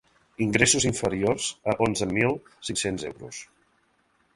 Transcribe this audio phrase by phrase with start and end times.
[0.45, 2.35] Ingressos inferiors a onzen mil
[2.71, 3.49] cinc-cents euros.